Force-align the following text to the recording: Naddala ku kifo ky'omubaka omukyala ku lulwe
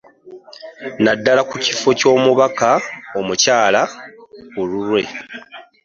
Naddala 1.03 1.41
ku 1.49 1.55
kifo 1.65 1.89
ky'omubaka 1.99 2.69
omukyala 3.19 3.81
ku 4.51 4.61
lulwe 4.69 5.01